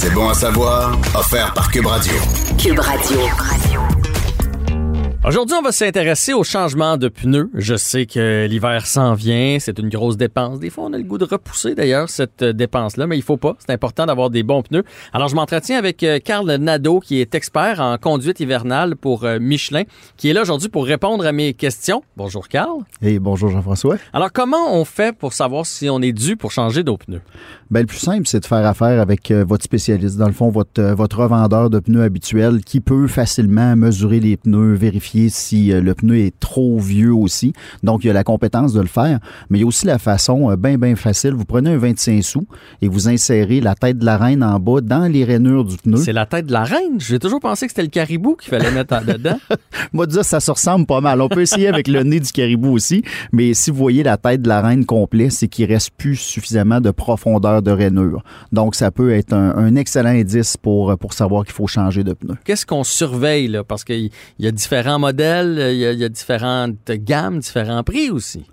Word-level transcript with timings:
C'est 0.00 0.14
bon 0.14 0.28
à 0.28 0.34
savoir, 0.34 0.96
offert 1.12 1.52
par 1.54 1.68
Cube 1.72 1.86
Radio. 1.86 2.14
Cube 2.56 2.78
Radio. 2.78 3.18
Aujourd'hui, 5.28 5.56
on 5.58 5.62
va 5.62 5.72
s'intéresser 5.72 6.32
au 6.32 6.42
changement 6.42 6.96
de 6.96 7.08
pneus. 7.08 7.50
Je 7.52 7.76
sais 7.76 8.06
que 8.06 8.46
l'hiver 8.48 8.86
s'en 8.86 9.12
vient, 9.12 9.58
c'est 9.60 9.78
une 9.78 9.90
grosse 9.90 10.16
dépense. 10.16 10.58
Des 10.58 10.70
fois, 10.70 10.84
on 10.84 10.94
a 10.94 10.96
le 10.96 11.04
goût 11.04 11.18
de 11.18 11.26
repousser 11.26 11.74
d'ailleurs 11.74 12.08
cette 12.08 12.40
euh, 12.40 12.54
dépense-là, 12.54 13.06
mais 13.06 13.18
il 13.18 13.22
faut 13.22 13.36
pas. 13.36 13.54
C'est 13.58 13.70
important 13.70 14.06
d'avoir 14.06 14.30
des 14.30 14.42
bons 14.42 14.62
pneus. 14.62 14.84
Alors, 15.12 15.28
je 15.28 15.34
m'entretiens 15.34 15.76
avec 15.76 16.02
euh, 16.02 16.18
Carl 16.18 16.50
Nadeau, 16.50 17.00
qui 17.00 17.20
est 17.20 17.34
expert 17.34 17.78
en 17.80 17.98
conduite 17.98 18.40
hivernale 18.40 18.96
pour 18.96 19.24
euh, 19.24 19.38
Michelin, 19.38 19.82
qui 20.16 20.30
est 20.30 20.32
là 20.32 20.40
aujourd'hui 20.40 20.70
pour 20.70 20.86
répondre 20.86 21.26
à 21.26 21.32
mes 21.32 21.52
questions. 21.52 22.02
Bonjour, 22.16 22.48
Carl. 22.48 22.78
Et 23.02 23.18
bonjour 23.18 23.50
Jean-François. 23.50 23.98
Alors, 24.14 24.32
comment 24.32 24.80
on 24.80 24.86
fait 24.86 25.14
pour 25.14 25.34
savoir 25.34 25.66
si 25.66 25.90
on 25.90 26.00
est 26.00 26.12
dû 26.12 26.38
pour 26.38 26.52
changer 26.52 26.82
nos 26.82 26.96
pneus? 26.96 27.20
Ben, 27.70 27.80
le 27.80 27.86
plus 27.86 27.98
simple, 27.98 28.22
c'est 28.26 28.40
de 28.40 28.46
faire 28.46 28.64
affaire 28.64 28.98
avec 28.98 29.30
euh, 29.30 29.44
votre 29.44 29.62
spécialiste. 29.62 30.16
Dans 30.16 30.26
le 30.26 30.32
fond, 30.32 30.48
votre, 30.48 30.80
euh, 30.80 30.94
votre 30.94 31.18
revendeur 31.18 31.68
de 31.68 31.80
pneus 31.80 32.02
habituel 32.02 32.62
qui 32.64 32.80
peut 32.80 33.06
facilement 33.06 33.76
mesurer 33.76 34.20
les 34.20 34.38
pneus, 34.38 34.72
vérifier 34.72 35.17
si 35.28 35.72
euh, 35.72 35.80
le 35.80 35.94
pneu 35.94 36.18
est 36.18 36.38
trop 36.38 36.78
vieux 36.78 37.12
aussi. 37.12 37.52
Donc, 37.82 38.04
il 38.04 38.08
y 38.08 38.10
a 38.10 38.12
la 38.12 38.24
compétence 38.24 38.72
de 38.72 38.80
le 38.80 38.86
faire. 38.86 39.18
Mais 39.50 39.58
il 39.58 39.60
y 39.62 39.64
a 39.64 39.66
aussi 39.66 39.86
la 39.86 39.98
façon 39.98 40.54
bien, 40.56 40.78
bien 40.78 40.96
facile. 40.96 41.32
Vous 41.32 41.44
prenez 41.44 41.70
un 41.70 41.78
25 41.78 42.22
sous 42.22 42.46
et 42.82 42.88
vous 42.88 43.08
insérez 43.08 43.60
la 43.60 43.74
tête 43.74 43.98
de 43.98 44.04
la 44.04 44.16
reine 44.16 44.42
en 44.42 44.58
bas 44.60 44.80
dans 44.80 45.10
les 45.10 45.24
rainures 45.24 45.64
du 45.64 45.76
pneu. 45.76 45.96
C'est 45.96 46.12
la 46.12 46.26
tête 46.26 46.46
de 46.46 46.52
la 46.52 46.64
reine? 46.64 46.98
J'ai 46.98 47.18
toujours 47.18 47.40
pensé 47.40 47.66
que 47.66 47.72
c'était 47.72 47.82
le 47.82 47.88
caribou 47.88 48.36
qu'il 48.36 48.50
fallait 48.50 48.70
mettre 48.70 48.94
en 48.94 49.02
dedans. 49.02 49.38
Moi, 49.92 50.06
dire, 50.06 50.24
ça 50.24 50.40
se 50.40 50.50
ressemble 50.50 50.86
pas 50.86 51.00
mal. 51.00 51.20
On 51.20 51.28
peut 51.28 51.42
essayer 51.42 51.68
avec 51.68 51.88
le 51.88 52.02
nez 52.02 52.20
du 52.20 52.30
caribou 52.30 52.72
aussi. 52.72 53.02
Mais 53.32 53.54
si 53.54 53.70
vous 53.70 53.76
voyez 53.78 54.02
la 54.02 54.16
tête 54.16 54.42
de 54.42 54.48
la 54.48 54.60
reine 54.60 54.84
complet, 54.84 55.30
c'est 55.30 55.48
qu'il 55.48 55.66
reste 55.66 55.90
plus 55.96 56.16
suffisamment 56.16 56.80
de 56.80 56.90
profondeur 56.90 57.62
de 57.62 57.70
rainure. 57.70 58.22
Donc, 58.52 58.74
ça 58.74 58.90
peut 58.90 59.12
être 59.12 59.32
un, 59.32 59.56
un 59.56 59.74
excellent 59.76 60.10
indice 60.10 60.56
pour, 60.56 60.96
pour 60.98 61.12
savoir 61.12 61.44
qu'il 61.44 61.54
faut 61.54 61.66
changer 61.66 62.04
de 62.04 62.12
pneu. 62.12 62.34
Qu'est-ce 62.44 62.66
qu'on 62.66 62.84
surveille, 62.84 63.48
là? 63.48 63.64
Parce 63.64 63.84
qu'il 63.84 64.10
y 64.38 64.46
a 64.46 64.50
différents 64.50 64.98
modèles, 64.98 65.07
il 65.10 65.78
y 65.78 65.86
a, 65.86 65.92
il 65.92 65.98
y 65.98 66.04
a 66.04 66.08
différentes 66.08 66.90
gammes, 66.90 67.38
différents 67.40 67.82
prix 67.82 68.10
aussi. 68.10 68.44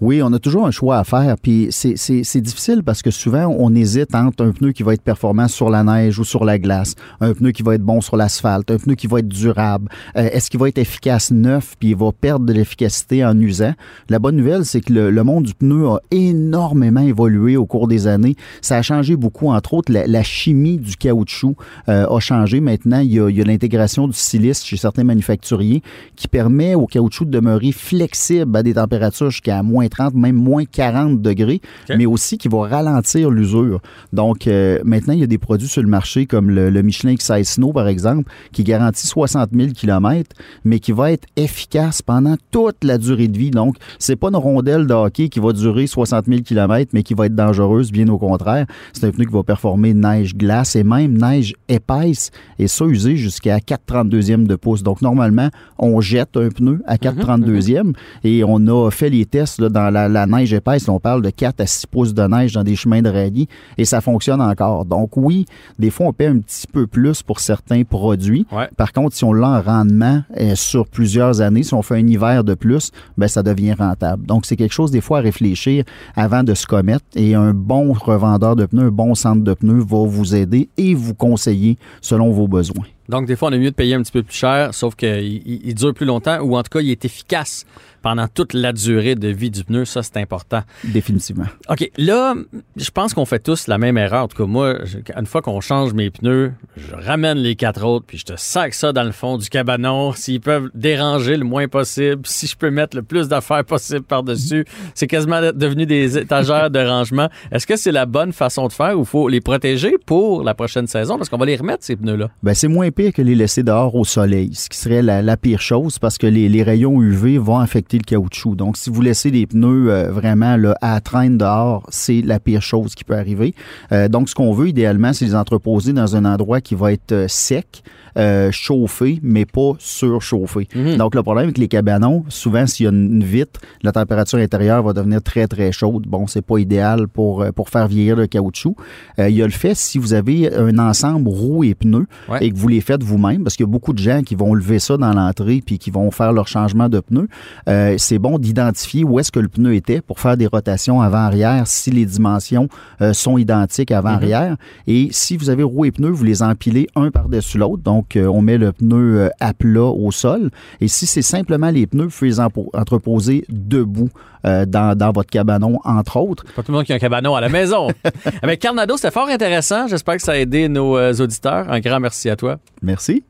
Oui, 0.00 0.22
on 0.22 0.32
a 0.32 0.38
toujours 0.38 0.66
un 0.66 0.70
choix 0.70 0.98
à 0.98 1.04
faire. 1.04 1.36
Puis 1.40 1.68
c'est- 1.70 2.40
difficile 2.40 2.82
parce 2.82 3.02
que 3.02 3.10
souvent, 3.10 3.54
on 3.58 3.74
hésite 3.74 4.14
entre 4.14 4.44
un 4.44 4.52
pneu 4.52 4.72
qui 4.72 4.82
va 4.82 4.94
être 4.94 5.02
performant 5.02 5.46
sur 5.46 5.68
la 5.68 5.84
neige 5.84 6.18
ou 6.18 6.24
sur 6.24 6.44
la 6.44 6.58
glace, 6.58 6.94
un 7.20 7.34
pneu 7.34 7.50
qui 7.50 7.62
va 7.62 7.74
être 7.74 7.82
bon 7.82 8.00
sur 8.00 8.16
l'asphalte, 8.16 8.70
un 8.70 8.78
pneu 8.78 8.94
qui 8.94 9.06
va 9.06 9.18
être 9.18 9.28
durable. 9.28 9.90
Euh, 10.16 10.28
Est-ce 10.32 10.48
qu'il 10.48 10.58
va 10.58 10.68
être 10.68 10.78
efficace 10.78 11.30
neuf 11.30 11.74
puis 11.78 11.90
il 11.90 11.96
va 11.96 12.12
perdre 12.12 12.46
de 12.46 12.52
l'efficacité 12.52 13.24
en 13.24 13.38
usant? 13.38 13.74
La 14.08 14.18
bonne 14.18 14.36
nouvelle, 14.36 14.64
c'est 14.64 14.80
que 14.80 14.92
le, 14.92 15.22
monde 15.22 15.44
du 15.44 15.54
pneu 15.54 15.86
a 15.86 16.00
énormément 16.10 17.00
évolué 17.00 17.56
au 17.56 17.66
cours 17.66 17.88
des 17.88 18.06
années. 18.06 18.36
Ça 18.62 18.78
a 18.78 18.82
changé 18.82 19.16
beaucoup. 19.16 19.50
Entre 19.50 19.74
autres, 19.74 19.92
la, 19.92 20.22
chimie 20.22 20.78
du 20.78 20.96
caoutchouc 20.96 21.56
euh, 21.88 22.06
a 22.06 22.20
changé. 22.20 22.60
Maintenant, 22.60 23.00
il 23.00 23.12
y 23.12 23.20
a, 23.20 23.28
il 23.28 23.36
y 23.36 23.40
a 23.40 23.44
l'intégration 23.44 24.08
du 24.08 24.16
silice 24.16 24.64
chez 24.64 24.76
certains 24.76 25.04
manufacturiers 25.04 25.82
qui 26.16 26.28
permet 26.28 26.74
au 26.74 26.86
caoutchouc 26.86 27.24
de 27.24 27.30
demeurer 27.30 27.72
flexible 27.72 28.56
à 28.56 28.62
des 28.62 28.74
températures 28.74 29.30
jusqu'à 29.30 29.62
moins 29.62 29.88
30, 29.88 30.14
même 30.14 30.36
moins 30.36 30.64
40 30.64 31.20
degrés, 31.20 31.60
mais 31.88 32.06
aussi 32.06 32.38
qui 32.38 32.48
va 32.48 32.66
ralentir 32.66 33.30
l'usure. 33.30 33.80
Donc, 34.12 34.46
euh, 34.46 34.78
maintenant, 34.84 35.14
il 35.14 35.20
y 35.20 35.24
a 35.24 35.26
des 35.26 35.38
produits 35.38 35.68
sur 35.68 35.82
le 35.82 35.88
marché 35.88 36.26
comme 36.26 36.50
le, 36.50 36.70
le 36.70 36.82
Michelin 36.82 37.14
XI 37.14 37.44
Snow, 37.44 37.72
par 37.72 37.88
exemple, 37.88 38.30
qui 38.52 38.64
garantit 38.64 39.06
60 39.06 39.50
000 39.54 39.70
km, 39.72 40.30
mais 40.64 40.78
qui 40.78 40.92
va 40.92 41.12
être 41.12 41.26
efficace 41.36 42.02
pendant 42.02 42.36
toute 42.50 42.84
la 42.84 42.98
durée 42.98 43.28
de 43.28 43.36
vie. 43.36 43.50
Donc, 43.50 43.76
c'est 43.98 44.16
pas 44.16 44.28
une 44.28 44.36
rondelle 44.36 44.86
de 44.86 44.94
hockey 44.94 45.28
qui 45.28 45.40
va 45.40 45.52
durer 45.52 45.86
60 45.86 46.26
000 46.26 46.40
km, 46.42 46.90
mais 46.92 47.02
qui 47.02 47.14
va 47.14 47.26
être 47.26 47.34
dangereuse, 47.34 47.90
bien 47.92 48.08
au 48.08 48.18
contraire. 48.18 48.66
C'est 48.92 49.06
un 49.06 49.10
pneu 49.10 49.24
qui 49.24 49.32
va 49.32 49.42
performer 49.42 49.94
neige, 49.94 50.34
glace 50.36 50.76
et 50.76 50.84
même 50.84 51.16
neige 51.16 51.54
épaisse, 51.68 52.30
et 52.58 52.68
ça 52.68 52.84
usé 52.84 53.16
jusqu'à 53.16 53.60
4 53.60 53.80
32e 53.90 54.46
de 54.46 54.56
pouce. 54.56 54.82
Donc, 54.82 55.02
normalement, 55.02 55.48
on 55.80 56.00
jette 56.00 56.36
un 56.36 56.48
pneu 56.48 56.82
à 56.86 56.98
4 56.98 57.18
32e 57.18 57.94
et 58.22 58.44
on 58.44 58.66
a 58.68 58.90
fait 58.90 59.10
les 59.10 59.24
tests 59.24 59.60
là, 59.60 59.68
dans 59.68 59.90
la, 59.90 60.08
la 60.08 60.26
neige 60.26 60.52
épaisse. 60.52 60.88
On 60.88 61.00
parle 61.00 61.22
de 61.22 61.30
4 61.30 61.60
à 61.60 61.66
6 61.66 61.86
pouces 61.86 62.14
de 62.14 62.22
neige 62.22 62.52
dans 62.52 62.62
des 62.62 62.76
chemins 62.76 63.02
de 63.02 63.08
rallye 63.08 63.48
et 63.78 63.84
ça 63.84 64.00
fonctionne 64.00 64.40
encore. 64.40 64.84
Donc, 64.84 65.16
oui, 65.16 65.46
des 65.78 65.90
fois, 65.90 66.06
on 66.06 66.12
paie 66.12 66.26
un 66.26 66.38
petit 66.38 66.66
peu 66.66 66.86
plus 66.86 67.22
pour 67.22 67.40
certains 67.40 67.84
produits. 67.84 68.46
Ouais. 68.52 68.68
Par 68.76 68.92
contre, 68.92 69.16
si 69.16 69.24
on 69.24 69.32
l'a 69.32 69.48
en 69.48 69.62
rendement 69.62 70.22
euh, 70.38 70.54
sur 70.54 70.86
plusieurs 70.86 71.40
années, 71.40 71.62
si 71.62 71.74
on 71.74 71.82
fait 71.82 71.96
un 71.96 72.06
hiver 72.06 72.44
de 72.44 72.54
plus, 72.54 72.90
ben 73.16 73.28
ça 73.28 73.42
devient 73.42 73.74
rentable. 73.74 74.26
Donc, 74.26 74.46
c'est 74.46 74.56
quelque 74.56 74.72
chose 74.72 74.90
des 74.90 75.00
fois 75.00 75.18
à 75.18 75.20
réfléchir 75.22 75.84
avant 76.14 76.42
de 76.42 76.54
se 76.54 76.66
commettre. 76.66 77.04
Et 77.14 77.34
un 77.34 77.54
bon 77.54 77.92
revendeur 77.92 78.56
de 78.56 78.66
pneus, 78.66 78.86
un 78.86 78.90
bon 78.90 79.14
centre 79.14 79.42
de 79.42 79.54
pneus 79.54 79.84
va 79.84 80.06
vous 80.06 80.34
aider 80.34 80.68
et 80.76 80.94
vous 80.94 81.14
conseiller 81.14 81.78
selon 82.00 82.30
vos 82.30 82.48
besoins. 82.48 82.86
Donc, 83.10 83.26
des 83.26 83.36
fois, 83.36 83.50
on 83.50 83.52
est 83.52 83.58
mieux 83.58 83.70
de 83.70 83.74
payer 83.74 83.94
un 83.94 84.02
petit 84.02 84.12
peu 84.12 84.22
plus 84.22 84.36
cher, 84.36 84.72
sauf 84.72 84.94
qu'il 84.94 85.08
il, 85.08 85.60
il 85.64 85.74
dure 85.74 85.92
plus 85.92 86.06
longtemps 86.06 86.38
ou 86.40 86.56
en 86.56 86.62
tout 86.62 86.70
cas, 86.70 86.80
il 86.80 86.90
est 86.90 87.04
efficace 87.04 87.66
pendant 88.02 88.26
toute 88.28 88.54
la 88.54 88.72
durée 88.72 89.14
de 89.14 89.28
vie 89.28 89.50
du 89.50 89.64
pneu. 89.64 89.84
Ça, 89.84 90.02
c'est 90.02 90.16
important. 90.16 90.62
Définitivement. 90.84 91.46
OK, 91.68 91.90
là, 91.96 92.34
je 92.76 92.90
pense 92.90 93.14
qu'on 93.14 93.24
fait 93.24 93.40
tous 93.40 93.66
la 93.66 93.78
même 93.78 93.98
erreur. 93.98 94.24
En 94.24 94.28
tout 94.28 94.36
cas, 94.36 94.46
moi, 94.46 94.78
une 95.16 95.26
fois 95.26 95.42
qu'on 95.42 95.60
change 95.60 95.92
mes 95.92 96.10
pneus, 96.10 96.52
je 96.76 96.94
ramène 96.94 97.38
les 97.38 97.56
quatre 97.56 97.84
autres, 97.84 98.06
puis 98.06 98.18
je 98.18 98.24
te 98.24 98.32
sac 98.36 98.74
ça 98.74 98.92
dans 98.92 99.02
le 99.02 99.12
fond 99.12 99.36
du 99.36 99.48
cabanon. 99.48 100.12
S'ils 100.12 100.40
peuvent 100.40 100.70
déranger 100.74 101.36
le 101.36 101.44
moins 101.44 101.68
possible, 101.68 102.22
si 102.24 102.46
je 102.46 102.56
peux 102.56 102.70
mettre 102.70 102.96
le 102.96 103.02
plus 103.02 103.28
d'affaires 103.28 103.64
possible 103.64 104.02
par-dessus, 104.02 104.64
c'est 104.94 105.06
quasiment 105.06 105.40
devenu 105.52 105.86
des 105.86 106.18
étagères 106.18 106.70
de 106.70 106.80
rangement. 106.80 107.28
Est-ce 107.52 107.66
que 107.66 107.76
c'est 107.76 107.92
la 107.92 108.06
bonne 108.06 108.32
façon 108.32 108.66
de 108.68 108.72
faire 108.72 108.98
ou 108.98 109.04
faut 109.04 109.28
les 109.28 109.40
protéger 109.40 109.96
pour 110.06 110.42
la 110.42 110.54
prochaine 110.54 110.86
saison? 110.86 111.16
Parce 111.16 111.28
qu'on 111.28 111.38
va 111.38 111.46
les 111.46 111.56
remettre, 111.56 111.84
ces 111.84 111.96
pneus-là. 111.96 112.30
Ben, 112.42 112.54
c'est 112.54 112.68
moins 112.68 112.90
que 113.08 113.22
les 113.22 113.34
laisser 113.34 113.62
dehors 113.62 113.94
au 113.94 114.04
soleil, 114.04 114.54
ce 114.54 114.68
qui 114.68 114.76
serait 114.76 115.02
la, 115.02 115.36
pire 115.36 115.60
chose 115.60 115.98
parce 115.98 116.18
que 116.18 116.26
les, 116.26 116.62
rayons 116.62 117.00
UV 117.00 117.38
vont 117.38 117.58
affecter 117.58 117.96
le 117.96 118.04
caoutchouc. 118.04 118.54
Donc, 118.54 118.76
si 118.76 118.90
vous 118.90 119.00
laissez 119.00 119.30
les 119.30 119.46
pneus 119.46 119.90
euh, 119.90 120.10
vraiment 120.10 120.56
là, 120.56 120.76
à 120.82 121.00
traîne 121.00 121.38
dehors, 121.38 121.86
c'est 121.88 122.20
la 122.20 122.38
pire 122.38 122.60
chose 122.62 122.94
qui 122.94 123.04
peut 123.04 123.16
arriver. 123.16 123.54
Euh, 123.92 124.08
donc, 124.08 124.28
ce 124.28 124.34
qu'on 124.34 124.52
veut 124.52 124.68
idéalement, 124.68 125.12
c'est 125.12 125.24
les 125.24 125.34
entreposer 125.34 125.92
dans 125.92 126.14
un 126.14 126.26
endroit 126.26 126.60
qui 126.60 126.74
va 126.74 126.92
être 126.92 127.12
euh, 127.12 127.26
sec, 127.28 127.82
euh, 128.16 128.50
chauffé, 128.52 129.18
mais 129.22 129.44
pas 129.46 129.72
surchauffé. 129.78 130.68
Donc, 130.98 131.14
le 131.14 131.22
problème 131.22 131.44
avec 131.44 131.58
les 131.58 131.68
cabanons, 131.68 132.24
souvent, 132.28 132.66
s'il 132.66 132.84
y 132.84 132.86
a 132.88 132.92
une 132.92 133.22
vitre, 133.24 133.60
la 133.82 133.92
température 133.92 134.38
intérieure 134.38 134.82
va 134.82 134.92
devenir 134.92 135.22
très, 135.22 135.46
très 135.46 135.72
chaude. 135.72 136.06
Bon, 136.06 136.26
c'est 136.26 136.42
pas 136.42 136.58
idéal 136.58 137.08
pour, 137.08 137.42
euh, 137.42 137.52
pour 137.52 137.68
faire 137.68 137.86
vieillir 137.88 138.16
le 138.16 138.26
caoutchouc. 138.26 138.76
Euh, 139.18 139.28
il 139.28 139.36
y 139.36 139.42
a 139.42 139.46
le 139.46 139.52
fait, 139.52 139.74
si 139.74 139.98
vous 139.98 140.14
avez 140.14 140.52
un 140.54 140.78
ensemble 140.78 141.28
roues 141.28 141.64
et 141.64 141.74
pneus 141.74 142.06
Ouais. 142.28 142.44
et 142.44 142.50
que 142.50 142.56
vous 142.56 142.68
les 142.68 142.80
faites 142.80 143.02
vous-même, 143.02 143.42
parce 143.42 143.56
qu'il 143.56 143.64
y 143.64 143.68
a 143.68 143.72
beaucoup 143.72 143.92
de 143.92 143.98
gens 143.98 144.22
qui 144.22 144.34
vont 144.34 144.54
lever 144.54 144.78
ça 144.78 144.96
dans 144.96 145.12
l'entrée 145.12 145.62
puis 145.64 145.78
qui 145.78 145.90
vont 145.90 146.10
faire 146.10 146.32
leur 146.32 146.48
changement 146.48 146.88
de 146.88 147.00
pneus, 147.00 147.28
euh, 147.68 147.94
c'est 147.98 148.18
bon 148.18 148.38
d'identifier 148.38 149.04
où 149.04 149.18
est-ce 149.18 149.32
que 149.32 149.40
le 149.40 149.48
pneu 149.48 149.74
était 149.74 150.00
pour 150.00 150.20
faire 150.20 150.36
des 150.36 150.46
rotations 150.46 151.00
avant-arrière 151.00 151.66
si 151.66 151.90
les 151.90 152.04
dimensions 152.06 152.68
euh, 153.00 153.12
sont 153.12 153.38
identiques 153.38 153.90
avant-arrière. 153.90 154.56
Et 154.86 155.08
si 155.12 155.36
vous 155.36 155.50
avez 155.50 155.62
roues 155.62 155.84
et 155.84 155.90
pneus, 155.90 156.10
vous 156.10 156.24
les 156.24 156.42
empilez 156.42 156.86
un 156.96 157.10
par-dessus 157.10 157.58
l'autre. 157.58 157.82
Donc, 157.82 157.99
euh, 158.16 158.26
on 158.26 158.42
met 158.42 158.58
le 158.58 158.72
pneu 158.72 159.20
euh, 159.20 159.28
à 159.40 159.54
plat 159.54 159.84
au 159.84 160.10
sol. 160.10 160.50
Et 160.80 160.88
si 160.88 161.06
c'est 161.06 161.22
simplement 161.22 161.70
les 161.70 161.86
pneus, 161.86 162.04
vous 162.04 162.10
pouvez 162.10 162.30
les 162.30 162.40
entreposer 162.40 163.44
debout 163.48 164.10
euh, 164.46 164.64
dans, 164.64 164.96
dans 164.96 165.12
votre 165.12 165.28
cabanon, 165.28 165.78
entre 165.84 166.16
autres. 166.16 166.44
Pas 166.56 166.62
tout 166.62 166.72
le 166.72 166.78
monde 166.78 166.86
qui 166.86 166.92
a 166.92 166.96
un 166.96 167.00
cabanon 167.00 167.34
à 167.34 167.42
la 167.42 167.50
maison. 167.50 167.88
Avec 168.42 168.60
Carnado, 168.60 168.96
c'était 168.96 169.10
fort 169.10 169.28
intéressant. 169.28 169.86
J'espère 169.86 170.16
que 170.16 170.22
ça 170.22 170.32
a 170.32 170.36
aidé 170.36 170.68
nos 170.68 170.96
euh, 170.96 171.12
auditeurs. 171.20 171.70
Un 171.70 171.80
grand 171.80 172.00
merci 172.00 172.30
à 172.30 172.36
toi. 172.36 172.56
Merci. 172.80 173.22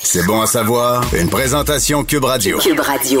C'est 0.00 0.24
bon 0.26 0.40
à 0.40 0.46
savoir. 0.46 1.04
Une 1.20 1.28
présentation 1.28 2.04
Cube 2.04 2.24
Radio. 2.24 2.58
Cube 2.58 2.78
Radio. 2.78 3.20